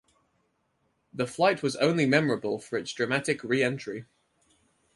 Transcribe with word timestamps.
The 1.13 1.27
flight 1.27 1.61
was 1.61 1.75
also 1.75 2.07
memorable 2.07 2.57
for 2.57 2.75
its 2.75 2.91
dramatic 2.91 3.43
re-entry. 3.43 4.05